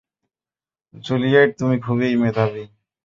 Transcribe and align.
Juliet, 0.93 1.49
তুমি 1.57 1.75
খুবই 1.79 2.11
মেধাবী। 2.15 2.63